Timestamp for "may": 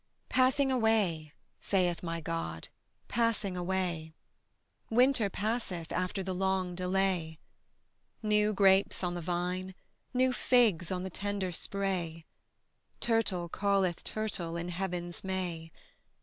15.23-15.71